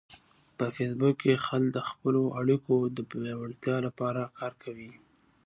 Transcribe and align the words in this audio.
په 0.57 0.65
فېسبوک 0.75 1.15
کې 1.23 1.43
خلک 1.45 1.67
د 1.73 1.79
خپلو 1.89 2.21
اړیکو 2.39 2.75
د 2.97 2.99
پیاوړتیا 3.09 3.75
لپاره 3.87 4.21
کار 4.39 4.53
کوي 4.63 4.91